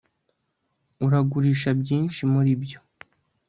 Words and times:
uragurisha 1.05 1.69
byinshi 1.81 2.19
muribyo 2.31 2.79